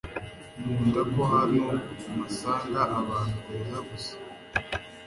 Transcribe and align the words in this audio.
Nkunda 0.59 1.01
ko 1.13 1.21
hano 1.33 1.65
masanga 2.17 2.81
abantu 2.99 3.37
beza 3.47 3.79
gusa. 3.89 4.13